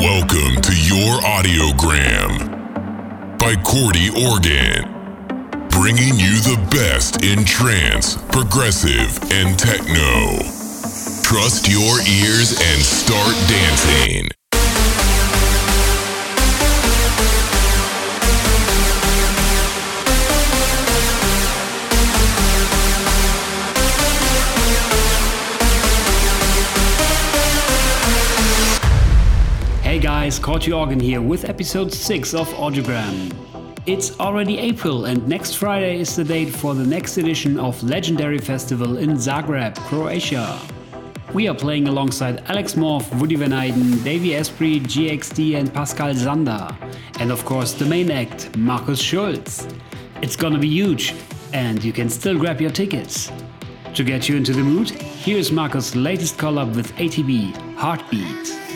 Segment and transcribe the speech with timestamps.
[0.00, 2.48] Welcome to your audiogram
[3.38, 4.88] by Corti Organ,
[5.68, 10.38] bringing you the best in trance, progressive, and techno.
[11.22, 14.39] Trust your ears and start dancing.
[30.20, 33.32] Guys, Corti Organ here with episode 6 of Audiogram.
[33.86, 38.36] It's already April and next Friday is the date for the next edition of Legendary
[38.36, 40.60] Festival in Zagreb, Croatia.
[41.32, 46.70] We are playing alongside Alex Morph, Woody Van Eyden, Davey Asprey, GXD and Pascal Zander.
[47.18, 49.66] And of course the main act, Markus Schulz.
[50.20, 51.14] It's gonna be huge
[51.54, 53.32] and you can still grab your tickets.
[53.94, 58.69] To get you into the mood, here's Markus' latest collab with ATB, Heartbeat.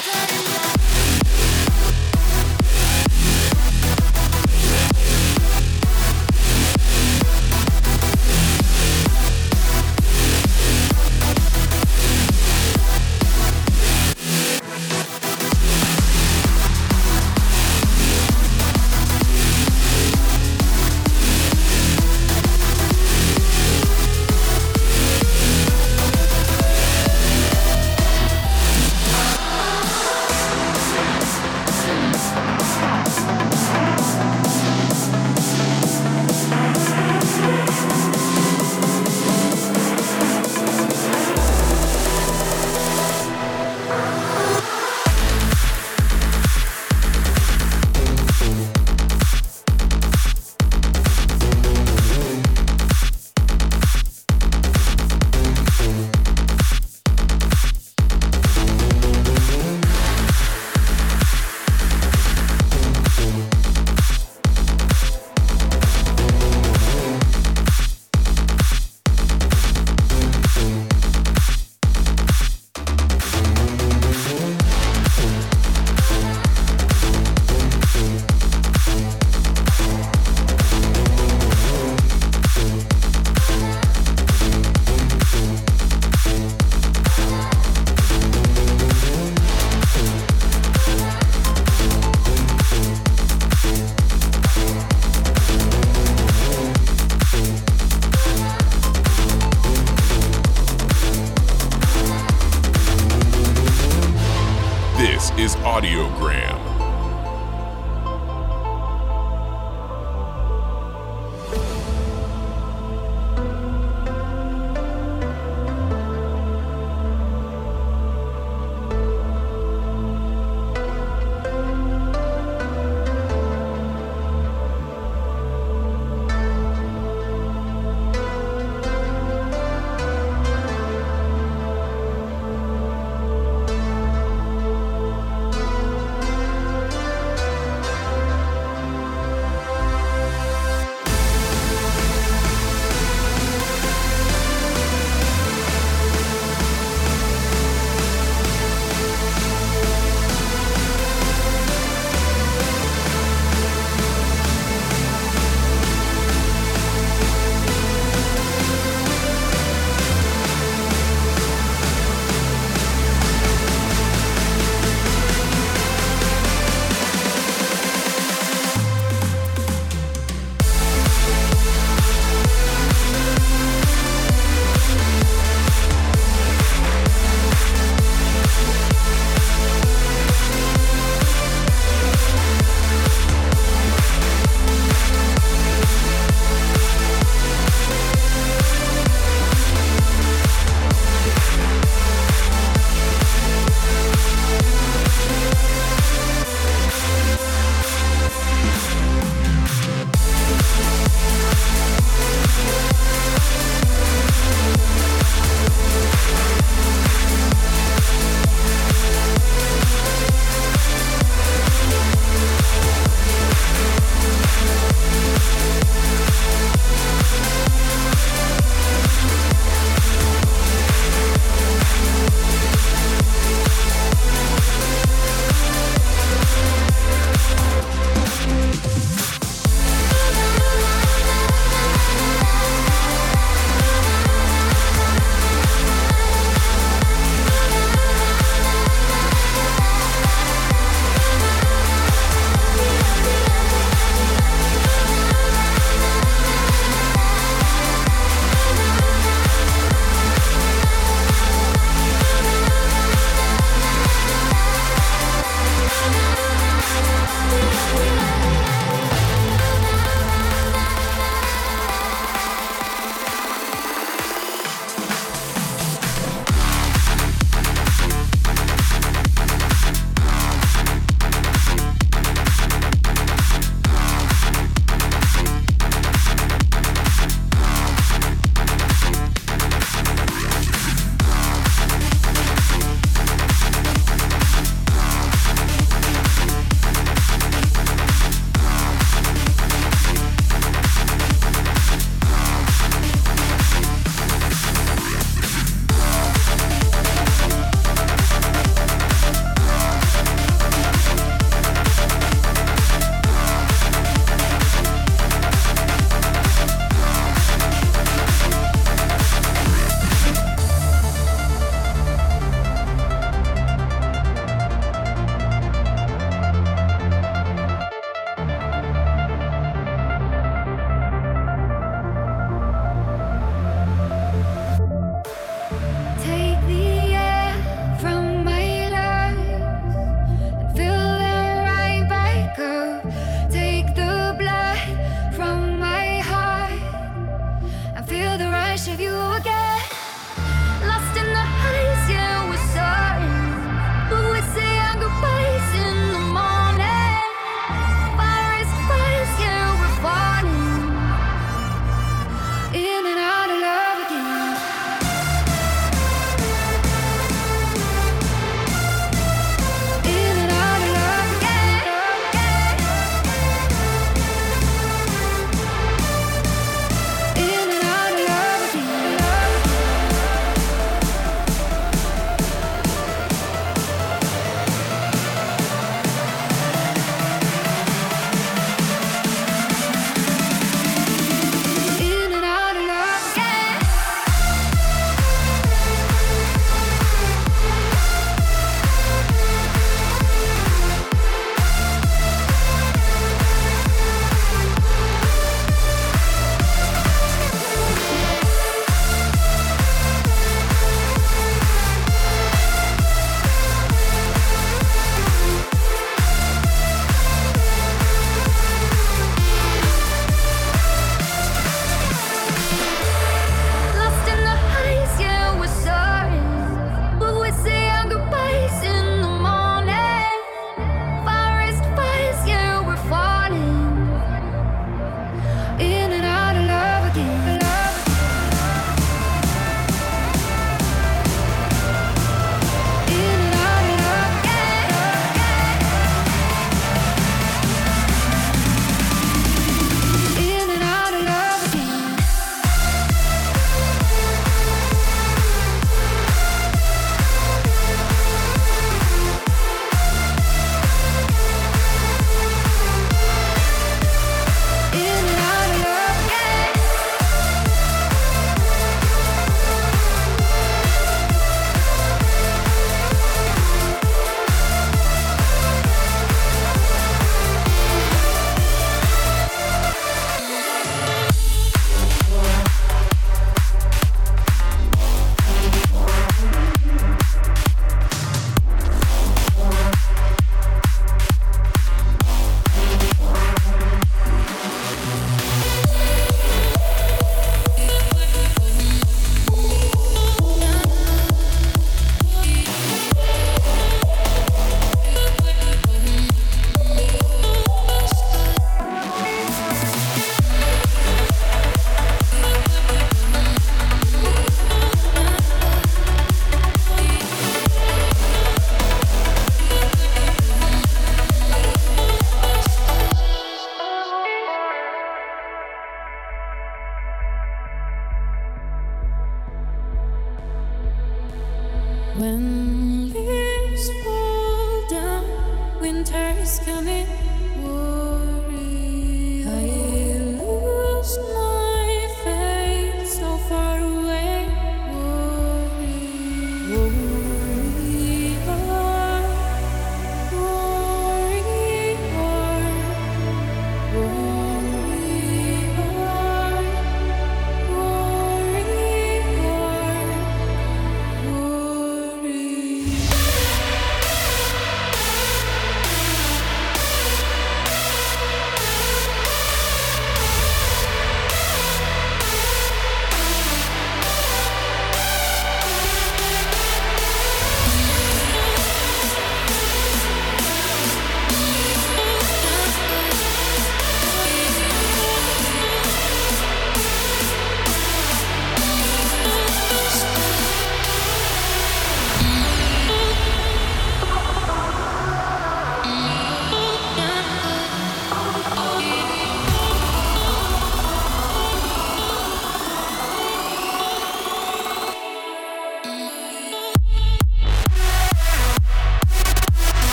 [0.00, 0.57] Saturday.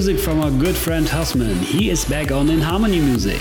[0.00, 1.60] Music from our good friend Husman.
[1.60, 3.38] He is back on In Harmony Music.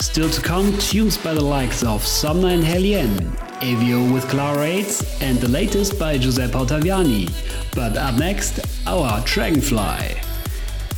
[0.00, 5.22] Still to come, tunes by the likes of Somna and Helien, Avio with Clara Yates,
[5.22, 7.30] and the latest by Giuseppe Ottaviani.
[7.76, 8.58] But up next,
[8.88, 10.20] our Dragonfly.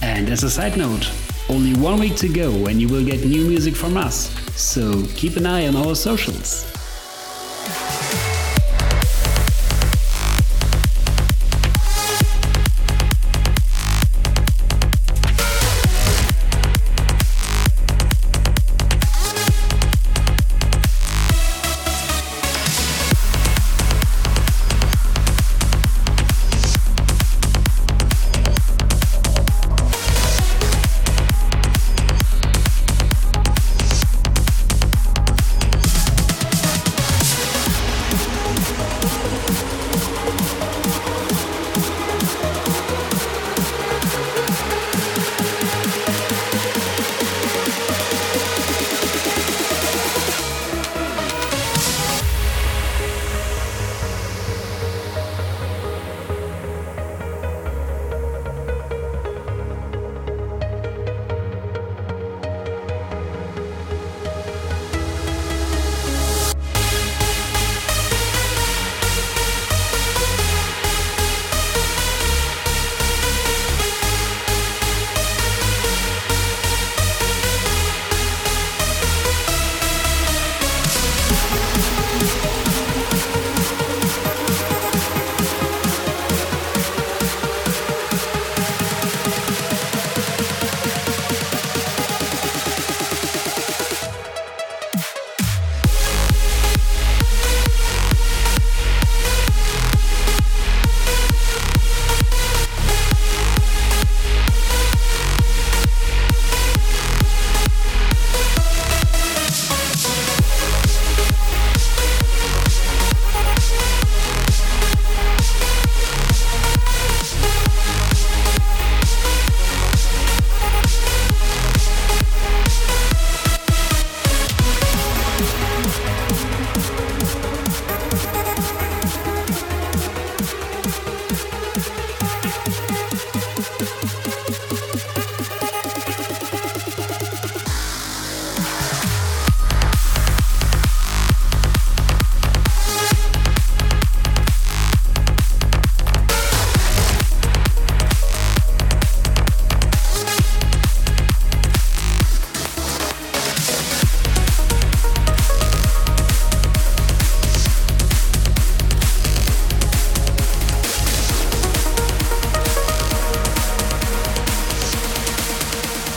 [0.00, 1.10] And as a side note,
[1.50, 5.36] only one week to go and you will get new music from us, so keep
[5.36, 6.75] an eye on our socials.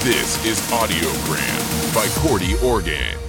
[0.04, 3.29] This is Audiogram by Corti Organ.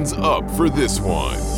[0.00, 1.49] Hands up for this one.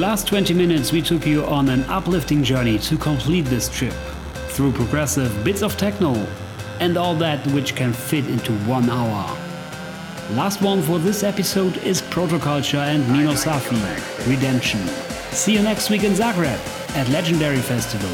[0.00, 3.92] Last 20 minutes we took you on an uplifting journey to complete this trip
[4.48, 6.14] through progressive bits of techno
[6.80, 9.36] and all that which can fit into one hour.
[10.30, 13.76] Last one for this episode is Protoculture and Nino Safi,
[14.26, 14.80] Redemption.
[15.32, 16.58] See you next week in Zagreb
[16.96, 18.10] at Legendary Festival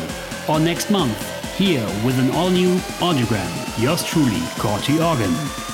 [0.52, 1.16] or next month
[1.56, 3.80] here with an all new audiogram.
[3.80, 5.65] Yours truly, Corti Organ.